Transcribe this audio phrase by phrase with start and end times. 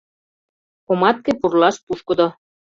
[0.87, 2.27] Помадке пурлаш пушкыдо